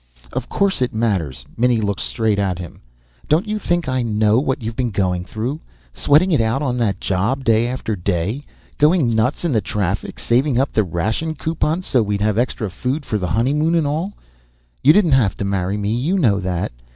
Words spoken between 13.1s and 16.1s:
the honeymoon and all? "You didn't have to marry me,